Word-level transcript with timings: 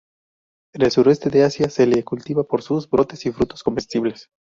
En 0.73 0.81
el 0.81 0.89
sureste 0.89 1.29
de 1.29 1.43
Asia, 1.43 1.69
se 1.69 1.85
la 1.85 2.01
cultiva 2.01 2.43
por 2.43 2.63
sus 2.63 2.89
brotes 2.89 3.23
y 3.27 3.31
frutos 3.31 3.61
comestibles. 3.61 4.31